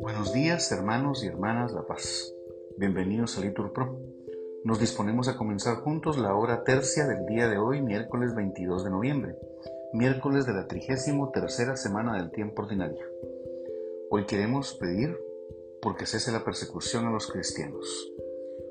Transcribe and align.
Buenos 0.00 0.32
días, 0.32 0.72
hermanos 0.72 1.22
y 1.22 1.28
hermanas 1.28 1.72
La 1.72 1.86
Paz. 1.86 2.34
Bienvenidos 2.76 3.38
a 3.38 3.42
Litur 3.42 3.72
Pro. 3.72 4.00
Nos 4.64 4.80
disponemos 4.80 5.28
a 5.28 5.36
comenzar 5.36 5.76
juntos 5.76 6.18
la 6.18 6.34
hora 6.34 6.64
tercia 6.64 7.06
del 7.06 7.26
día 7.26 7.46
de 7.48 7.58
hoy, 7.58 7.80
miércoles 7.80 8.34
22 8.34 8.82
de 8.82 8.90
noviembre, 8.90 9.36
miércoles 9.92 10.46
de 10.46 10.54
la 10.54 10.66
trigésimo 10.66 11.30
tercera 11.30 11.76
semana 11.76 12.16
del 12.16 12.32
tiempo 12.32 12.62
ordinario. 12.62 13.06
Hoy 14.10 14.26
queremos 14.26 14.74
pedir 14.74 15.16
porque 15.80 16.06
cese 16.06 16.32
la 16.32 16.44
persecución 16.44 17.06
a 17.06 17.12
los 17.12 17.30
cristianos. 17.30 18.10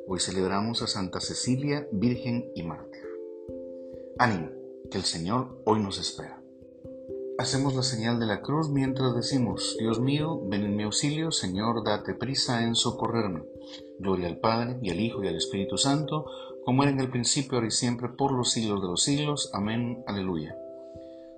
Hoy 0.08 0.20
celebramos 0.20 0.82
a 0.82 0.88
Santa 0.88 1.22
Cecilia, 1.22 1.88
Virgen 1.94 2.52
y 2.54 2.64
Mártir. 2.64 3.08
Ánimo, 4.18 4.50
que 4.92 4.98
el 4.98 5.04
Señor 5.04 5.62
hoy 5.64 5.80
nos 5.80 6.00
espera. 6.00 6.43
Hacemos 7.44 7.76
la 7.76 7.84
señal 7.84 8.22
de 8.22 8.26
la 8.26 8.40
cruz 8.40 8.70
mientras 8.70 9.14
decimos, 9.14 9.76
Dios 9.78 10.00
mío, 10.00 10.40
ven 10.46 10.64
en 10.64 10.78
mi 10.78 10.84
auxilio, 10.84 11.30
Señor, 11.30 11.84
date 11.84 12.14
prisa 12.14 12.64
en 12.64 12.74
socorrerme. 12.74 13.44
Gloria 14.00 14.30
al 14.30 14.38
Padre, 14.38 14.80
y 14.82 14.92
al 14.92 15.02
Hijo, 15.02 15.22
y 15.22 15.28
al 15.28 15.36
Espíritu 15.36 15.78
Santo, 15.78 16.26
como 16.64 16.84
era 16.84 16.94
en 16.94 17.02
el 17.02 17.10
principio, 17.10 17.56
ahora 17.56 17.68
y 17.68 17.72
siempre, 17.72 18.08
por 18.08 18.32
los 18.32 18.54
siglos 18.54 18.82
de 18.82 18.88
los 18.88 19.04
siglos. 19.04 19.50
Amén. 19.54 20.06
Aleluya. 20.08 20.56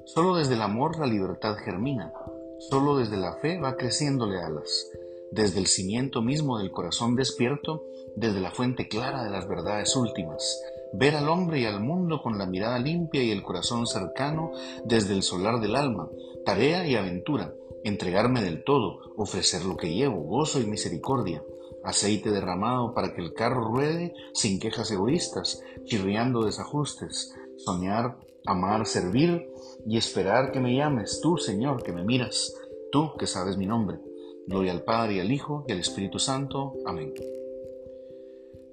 Solo 0.05 0.35
desde 0.35 0.53
el 0.53 0.61
amor 0.61 0.99
la 0.99 1.07
libertad 1.07 1.55
germina, 1.55 2.13
solo 2.59 2.97
desde 2.97 3.17
la 3.17 3.37
fe 3.37 3.59
va 3.59 3.75
creciéndole 3.75 4.39
alas 4.39 4.91
desde 5.31 5.59
el 5.59 5.67
cimiento 5.67 6.21
mismo 6.21 6.57
del 6.59 6.71
corazón 6.71 7.15
despierto, 7.15 7.83
desde 8.15 8.39
la 8.39 8.51
fuente 8.51 8.87
clara 8.87 9.23
de 9.23 9.29
las 9.29 9.47
verdades 9.47 9.95
últimas, 9.95 10.61
ver 10.93 11.15
al 11.15 11.29
hombre 11.29 11.59
y 11.59 11.65
al 11.65 11.81
mundo 11.81 12.21
con 12.21 12.37
la 12.37 12.45
mirada 12.45 12.79
limpia 12.79 13.23
y 13.23 13.31
el 13.31 13.43
corazón 13.43 13.87
cercano 13.87 14.51
desde 14.85 15.13
el 15.13 15.23
solar 15.23 15.59
del 15.59 15.75
alma, 15.75 16.09
tarea 16.45 16.87
y 16.87 16.95
aventura, 16.95 17.53
entregarme 17.83 18.41
del 18.41 18.63
todo, 18.63 18.99
ofrecer 19.17 19.65
lo 19.65 19.77
que 19.77 19.93
llevo, 19.93 20.21
gozo 20.21 20.59
y 20.59 20.65
misericordia, 20.65 21.43
aceite 21.83 22.31
derramado 22.31 22.93
para 22.93 23.13
que 23.13 23.21
el 23.21 23.33
carro 23.33 23.67
ruede 23.67 24.13
sin 24.33 24.59
quejas 24.59 24.89
egoístas, 24.91 25.61
chirriando 25.83 26.43
desajustes, 26.43 27.35
soñar, 27.57 28.17
amar, 28.45 28.85
servir 28.85 29.49
y 29.85 29.97
esperar 29.97 30.51
que 30.51 30.59
me 30.59 30.75
llames, 30.75 31.19
tú 31.21 31.37
Señor 31.37 31.83
que 31.83 31.91
me 31.91 32.03
miras, 32.03 32.55
tú 32.91 33.13
que 33.17 33.27
sabes 33.27 33.57
mi 33.57 33.65
nombre 33.65 33.99
Gloria 34.47 34.73
al 34.73 34.83
Padre 34.83 35.15
y 35.15 35.19
al 35.19 35.31
Hijo 35.31 35.65
y 35.67 35.71
al 35.71 35.79
Espíritu 35.79 36.19
Santo. 36.19 36.73
Amén. 36.85 37.13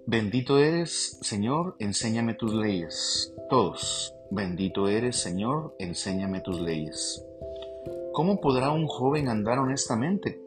Bendito 0.04 0.58
eres, 0.58 1.16
Señor, 1.22 1.76
enséñame 1.78 2.34
tus 2.34 2.52
leyes. 2.52 3.32
Todos, 3.48 4.12
bendito 4.32 4.88
eres, 4.88 5.16
Señor, 5.16 5.76
enséñame 5.78 6.40
tus 6.40 6.60
leyes. 6.60 7.24
¿Cómo 8.12 8.40
podrá 8.40 8.72
un 8.72 8.88
joven 8.88 9.28
andar 9.28 9.60
honestamente? 9.60 10.42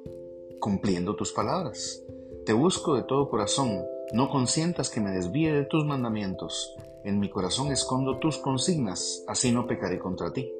Cumpliendo 0.60 1.16
tus 1.16 1.32
palabras. 1.32 2.04
Te 2.46 2.52
busco 2.52 2.96
de 2.96 3.04
todo 3.04 3.30
corazón, 3.30 3.86
no 4.12 4.30
consientas 4.30 4.90
que 4.90 5.00
me 5.00 5.12
desvíe 5.12 5.54
de 5.54 5.64
tus 5.64 5.86
mandamientos. 5.86 6.76
En 7.06 7.20
mi 7.20 7.30
corazón 7.30 7.72
escondo 7.72 8.20
tus 8.20 8.38
consignas, 8.38 9.24
así 9.26 9.54
no 9.54 9.68
pecaré 9.68 10.00
contra 10.00 10.34
ti. 10.34 10.52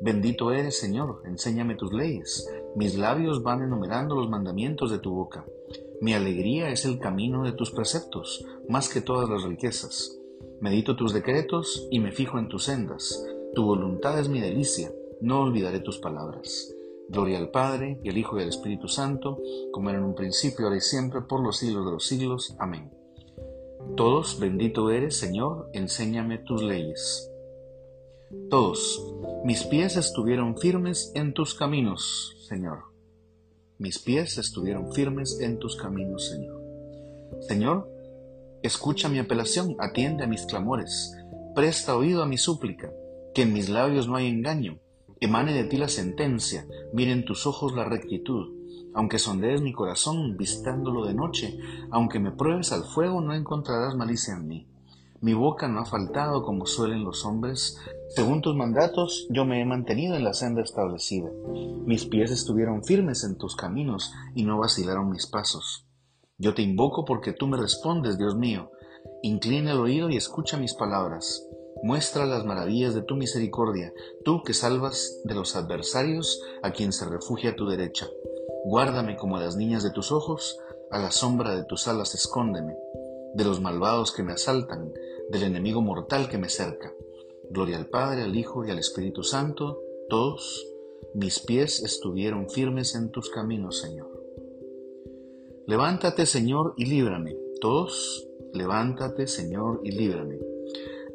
Bendito 0.00 0.50
eres, 0.50 0.78
Señor, 0.78 1.20
enséñame 1.26 1.74
tus 1.74 1.92
leyes. 1.92 2.50
Mis 2.74 2.96
labios 2.96 3.42
van 3.42 3.60
enumerando 3.62 4.14
los 4.14 4.30
mandamientos 4.30 4.90
de 4.90 4.98
tu 4.98 5.12
boca. 5.12 5.44
Mi 6.00 6.14
alegría 6.14 6.70
es 6.70 6.86
el 6.86 6.98
camino 6.98 7.44
de 7.44 7.52
tus 7.52 7.72
preceptos, 7.72 8.42
más 8.68 8.88
que 8.88 9.02
todas 9.02 9.28
las 9.28 9.42
riquezas. 9.42 10.18
Medito 10.58 10.96
tus 10.96 11.12
decretos 11.12 11.86
y 11.90 12.00
me 12.00 12.10
fijo 12.10 12.38
en 12.38 12.48
tus 12.48 12.64
sendas. 12.64 13.22
Tu 13.54 13.62
voluntad 13.62 14.18
es 14.18 14.30
mi 14.30 14.40
delicia, 14.40 14.90
no 15.20 15.42
olvidaré 15.42 15.80
tus 15.80 15.98
palabras. 15.98 16.74
Gloria 17.10 17.38
al 17.38 17.50
Padre, 17.50 18.00
y 18.02 18.08
al 18.08 18.16
Hijo 18.16 18.38
y 18.38 18.42
al 18.42 18.48
Espíritu 18.48 18.88
Santo, 18.88 19.42
como 19.72 19.90
era 19.90 19.98
en 19.98 20.04
un 20.04 20.14
principio, 20.14 20.64
ahora 20.64 20.78
y 20.78 20.80
siempre, 20.80 21.20
por 21.20 21.42
los 21.42 21.58
siglos 21.58 21.84
de 21.84 21.92
los 21.92 22.06
siglos. 22.06 22.56
Amén. 22.58 22.90
Todos, 23.94 24.38
bendito 24.40 24.90
eres, 24.90 25.16
Señor, 25.18 25.68
enséñame 25.74 26.38
tus 26.38 26.62
leyes. 26.62 27.30
Todos, 28.48 29.04
mis 29.44 29.64
pies 29.64 29.96
estuvieron 29.96 30.56
firmes 30.56 31.12
en 31.14 31.34
tus 31.34 31.54
caminos, 31.54 32.36
Señor. 32.48 32.89
Mis 33.80 33.98
pies 33.98 34.36
estuvieron 34.36 34.92
firmes 34.92 35.40
en 35.40 35.58
tus 35.58 35.74
caminos, 35.74 36.28
Señor. 36.28 36.62
Señor, 37.40 37.90
escucha 38.62 39.08
mi 39.08 39.18
apelación, 39.18 39.74
atiende 39.78 40.22
a 40.22 40.26
mis 40.26 40.44
clamores, 40.44 41.16
presta 41.54 41.96
oído 41.96 42.22
a 42.22 42.26
mi 42.26 42.36
súplica, 42.36 42.92
que 43.34 43.40
en 43.40 43.54
mis 43.54 43.70
labios 43.70 44.06
no 44.06 44.16
hay 44.16 44.26
engaño, 44.26 44.78
emane 45.18 45.54
de 45.54 45.64
ti 45.64 45.78
la 45.78 45.88
sentencia, 45.88 46.66
miren 46.92 47.24
tus 47.24 47.46
ojos 47.46 47.74
la 47.74 47.86
rectitud. 47.86 48.54
Aunque 48.92 49.18
sondees 49.18 49.62
mi 49.62 49.72
corazón 49.72 50.36
vistándolo 50.36 51.06
de 51.06 51.14
noche, 51.14 51.58
aunque 51.90 52.20
me 52.20 52.32
pruebes 52.32 52.72
al 52.72 52.84
fuego, 52.84 53.22
no 53.22 53.32
encontrarás 53.32 53.96
malicia 53.96 54.34
en 54.34 54.46
mí. 54.46 54.68
Mi 55.22 55.34
boca 55.34 55.68
no 55.68 55.80
ha 55.80 55.84
faltado 55.84 56.42
como 56.42 56.64
suelen 56.64 57.04
los 57.04 57.26
hombres. 57.26 57.76
Según 58.08 58.40
tus 58.40 58.56
mandatos, 58.56 59.26
yo 59.28 59.44
me 59.44 59.60
he 59.60 59.66
mantenido 59.66 60.16
en 60.16 60.24
la 60.24 60.32
senda 60.32 60.62
establecida. 60.62 61.30
Mis 61.84 62.06
pies 62.06 62.30
estuvieron 62.30 62.82
firmes 62.84 63.22
en 63.24 63.36
tus 63.36 63.54
caminos 63.54 64.12
y 64.34 64.44
no 64.44 64.58
vacilaron 64.58 65.10
mis 65.10 65.26
pasos. 65.26 65.86
Yo 66.38 66.54
te 66.54 66.62
invoco 66.62 67.04
porque 67.04 67.34
tú 67.34 67.46
me 67.46 67.58
respondes, 67.58 68.16
Dios 68.16 68.34
mío. 68.34 68.70
Inclina 69.22 69.72
el 69.72 69.80
oído 69.80 70.08
y 70.08 70.16
escucha 70.16 70.56
mis 70.56 70.72
palabras. 70.72 71.46
Muestra 71.82 72.24
las 72.24 72.46
maravillas 72.46 72.94
de 72.94 73.02
tu 73.02 73.14
misericordia, 73.14 73.92
tú 74.24 74.42
que 74.42 74.54
salvas 74.54 75.20
de 75.24 75.34
los 75.34 75.54
adversarios 75.54 76.40
a 76.62 76.72
quien 76.72 76.92
se 76.92 77.06
refugia 77.06 77.50
a 77.50 77.56
tu 77.56 77.66
derecha. 77.66 78.06
Guárdame 78.64 79.16
como 79.16 79.36
a 79.36 79.40
las 79.40 79.56
niñas 79.56 79.82
de 79.82 79.90
tus 79.90 80.12
ojos, 80.12 80.58
a 80.90 80.98
la 80.98 81.10
sombra 81.10 81.54
de 81.54 81.64
tus 81.64 81.88
alas 81.88 82.14
escóndeme, 82.14 82.74
de 83.34 83.44
los 83.44 83.60
malvados 83.60 84.12
que 84.12 84.22
me 84.22 84.32
asaltan, 84.32 84.92
del 85.30 85.44
enemigo 85.44 85.80
mortal 85.80 86.28
que 86.28 86.38
me 86.38 86.48
cerca. 86.48 86.92
Gloria 87.50 87.76
al 87.76 87.86
Padre, 87.86 88.22
al 88.22 88.36
Hijo 88.36 88.64
y 88.64 88.70
al 88.70 88.78
Espíritu 88.78 89.22
Santo, 89.22 89.80
todos 90.08 90.66
mis 91.14 91.40
pies 91.40 91.82
estuvieron 91.82 92.48
firmes 92.48 92.94
en 92.94 93.10
tus 93.10 93.30
caminos, 93.30 93.80
Señor. 93.80 94.08
Levántate, 95.66 96.26
Señor, 96.26 96.74
y 96.76 96.86
líbrame. 96.86 97.36
Todos, 97.60 98.26
levántate, 98.52 99.26
Señor, 99.26 99.80
y 99.84 99.92
líbrame. 99.92 100.38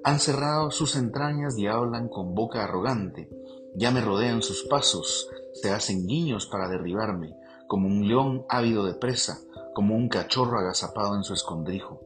Han 0.04 0.20
cerrado 0.20 0.72
sus 0.72 0.96
entrañas 0.96 1.58
y 1.58 1.68
hablan 1.68 2.09
con 2.09 2.36
boca 2.36 2.64
arrogante. 2.64 3.30
Ya 3.75 3.92
me 3.92 4.02
rodean 4.02 4.42
sus 4.42 4.64
pasos, 4.64 5.30
se 5.54 5.72
hacen 5.72 6.08
guiños 6.08 6.46
para 6.46 6.70
derribarme, 6.70 7.36
como 7.68 7.88
un 7.88 8.08
león 8.08 8.46
ávido 8.48 8.86
de 8.86 8.94
presa, 8.94 9.40
como 9.74 9.96
un 9.96 10.08
cachorro 10.08 10.59
agazapado 10.59 11.16
en 11.16 11.24
su 11.24 11.34
escondrijo. 11.34 12.02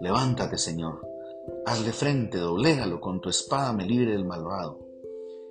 Levántate, 0.00 0.58
Señor, 0.58 1.07
Hazle 1.68 1.92
frente, 1.92 2.38
doblégalo, 2.38 2.98
con 2.98 3.20
tu 3.20 3.28
espada 3.28 3.74
me 3.74 3.84
libre 3.84 4.12
del 4.12 4.24
malvado. 4.24 4.78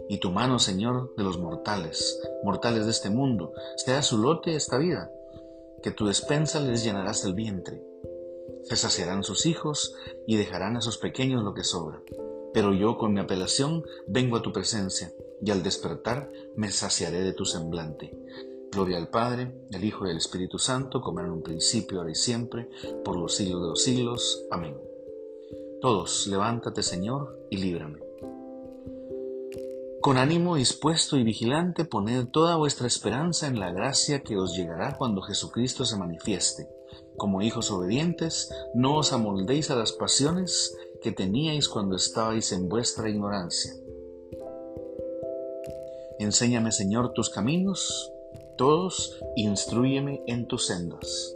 Y 0.10 0.18
tu 0.18 0.32
mano, 0.32 0.58
Señor, 0.58 1.14
de 1.16 1.24
los 1.24 1.38
mortales, 1.38 2.20
mortales 2.44 2.86
de 2.86 2.92
este 2.92 3.12
mundo, 3.12 3.54
sea 3.76 4.02
su 4.02 4.18
lote 4.18 4.56
esta 4.56 4.80
vida, 4.80 5.12
que 5.84 5.92
tu 5.92 6.08
despensa 6.08 6.60
les 6.60 6.84
llenarás 6.84 7.24
el 7.24 7.36
vientre. 7.36 7.84
Se 8.64 8.76
saciarán 8.76 9.24
sus 9.24 9.46
hijos 9.46 9.94
y 10.26 10.38
dejarán 10.38 10.76
a 10.76 10.82
sus 10.82 10.98
pequeños 10.98 11.44
lo 11.44 11.54
que 11.54 11.64
sobra. 11.64 12.02
Pero 12.52 12.74
yo 12.74 12.98
con 12.98 13.14
mi 13.14 13.20
apelación 13.20 13.84
vengo 14.08 14.38
a 14.38 14.42
tu 14.42 14.52
presencia, 14.52 15.14
y 15.40 15.52
al 15.52 15.62
despertar 15.62 16.32
me 16.56 16.72
saciaré 16.72 17.22
de 17.22 17.34
tu 17.34 17.46
semblante. 17.46 18.18
Gloria 18.72 18.98
al 18.98 19.10
Padre, 19.10 19.54
al 19.72 19.84
Hijo 19.84 20.08
y 20.08 20.10
al 20.10 20.18
Espíritu 20.18 20.58
Santo, 20.58 21.00
como 21.00 21.20
en 21.20 21.30
un 21.30 21.44
principio, 21.44 22.00
ahora 22.00 22.10
y 22.10 22.16
siempre, 22.16 22.72
por 23.06 23.18
los 23.18 23.36
siglos 23.36 23.62
de 23.62 23.68
los 23.68 23.84
siglos. 23.84 24.48
Amén. 24.50 24.87
Todos, 25.80 26.26
levántate 26.26 26.82
Señor 26.82 27.40
y 27.52 27.58
líbrame. 27.58 28.00
Con 30.02 30.18
ánimo 30.18 30.56
dispuesto 30.56 31.18
y 31.18 31.24
vigilante, 31.24 31.86
poned 31.86 32.28
toda 32.30 32.56
vuestra 32.56 32.88
esperanza 32.88 33.46
en 33.46 33.60
la 33.60 33.72
gracia 33.72 34.22
que 34.22 34.38
os 34.38 34.56
llegará 34.56 34.98
cuando 34.98 35.22
Jesucristo 35.22 35.86
se 35.86 35.98
manifieste. 35.98 36.68
Como 37.16 37.44
hijos 37.44 37.70
obedientes, 37.70 38.52
no 38.74 38.98
os 38.98 39.14
amoldéis 39.14 39.70
a 39.70 39.76
las 39.76 39.92
pasiones 39.92 40.76
que 41.02 41.12
teníais 41.12 41.68
cuando 41.68 41.96
estabais 41.96 42.52
en 42.54 42.70
vuestra 42.70 43.10
ignorancia. 43.10 43.74
Enséñame, 46.20 46.72
Señor, 46.72 47.14
tus 47.14 47.30
caminos, 47.30 48.12
todos, 48.58 49.20
instruyeme 49.36 50.24
en 50.26 50.48
tus 50.48 50.66
sendas. 50.66 51.36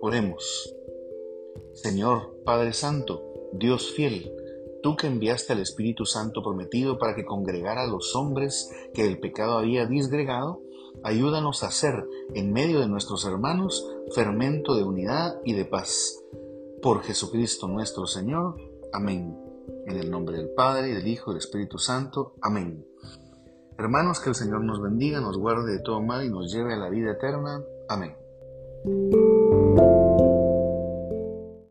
Oremos. 0.00 0.74
Señor, 1.74 2.36
Padre 2.44 2.72
Santo, 2.72 3.29
Dios 3.52 3.92
fiel, 3.92 4.32
tú 4.82 4.96
que 4.96 5.06
enviaste 5.06 5.52
al 5.52 5.60
Espíritu 5.60 6.04
Santo 6.06 6.42
prometido 6.42 6.98
para 6.98 7.14
que 7.14 7.24
congregara 7.24 7.82
a 7.82 7.86
los 7.86 8.14
hombres 8.16 8.70
que 8.94 9.06
el 9.06 9.18
pecado 9.18 9.58
había 9.58 9.86
disgregado, 9.86 10.62
ayúdanos 11.02 11.62
a 11.62 11.70
ser, 11.70 12.06
en 12.34 12.52
medio 12.52 12.80
de 12.80 12.88
nuestros 12.88 13.24
hermanos, 13.24 13.86
fermento 14.14 14.74
de 14.74 14.84
unidad 14.84 15.40
y 15.44 15.54
de 15.54 15.64
paz. 15.64 16.22
Por 16.82 17.02
Jesucristo 17.02 17.68
nuestro 17.68 18.06
Señor. 18.06 18.56
Amén. 18.92 19.36
En 19.86 19.96
el 19.96 20.10
nombre 20.10 20.36
del 20.36 20.50
Padre, 20.50 20.90
y 20.90 20.94
del 20.94 21.06
Hijo 21.06 21.30
y 21.30 21.34
del 21.34 21.38
Espíritu 21.38 21.78
Santo. 21.78 22.34
Amén. 22.40 22.86
Hermanos, 23.78 24.20
que 24.20 24.28
el 24.28 24.34
Señor 24.34 24.62
nos 24.62 24.80
bendiga, 24.80 25.20
nos 25.20 25.38
guarde 25.38 25.72
de 25.72 25.80
todo 25.80 26.02
mal 26.02 26.24
y 26.24 26.28
nos 26.28 26.52
lleve 26.52 26.74
a 26.74 26.76
la 26.76 26.90
vida 26.90 27.12
eterna. 27.12 27.62
Amén. 27.88 28.14